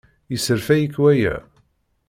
[0.31, 1.35] Yesserfay-ik waya?